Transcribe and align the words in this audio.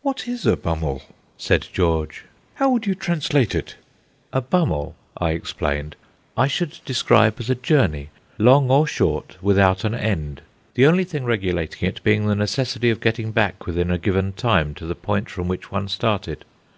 "What 0.00 0.26
is 0.26 0.46
a 0.46 0.56
'Bummel'?" 0.56 1.02
said 1.36 1.66
George. 1.74 2.24
"How 2.54 2.70
would 2.70 2.86
you 2.86 2.94
translate 2.94 3.54
it?" 3.54 3.76
"A 4.32 4.40
'Bummel'," 4.40 4.94
I 5.18 5.32
explained, 5.32 5.94
"I 6.38 6.46
should 6.48 6.80
describe 6.86 7.36
as 7.38 7.50
a 7.50 7.54
journey, 7.54 8.08
long 8.38 8.70
or 8.70 8.86
short, 8.86 9.36
without 9.42 9.84
an 9.84 9.94
end; 9.94 10.40
the 10.72 10.86
only 10.86 11.04
thing 11.04 11.26
regulating 11.26 11.86
it 11.86 12.02
being 12.02 12.26
the 12.26 12.34
necessity 12.34 12.88
of 12.88 13.02
getting 13.02 13.30
back 13.30 13.66
within 13.66 13.90
a 13.90 13.98
given 13.98 14.32
time 14.32 14.72
to 14.76 14.86
the 14.86 14.94
point 14.94 15.28
from 15.28 15.48
which 15.48 15.70
one 15.70 15.86
started. 15.88 16.46